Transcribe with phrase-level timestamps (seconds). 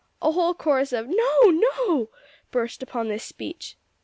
[0.19, 2.09] A whole chorus of "No no!"
[2.49, 3.77] burst upon this speech.